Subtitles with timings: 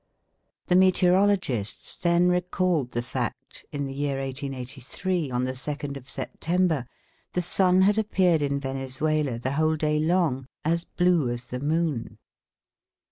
[0.65, 6.87] The meteorologists then recalled the fact, in the year 1883, on the second of September,
[7.33, 12.17] the sun had appeared in Venezuela the whole day long as blue as the moon.